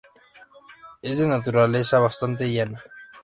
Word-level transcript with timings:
Es 1.03 1.19
de 1.19 1.27
naturaleza 1.27 1.99
bastante 1.99 2.51
llana. 2.51 2.81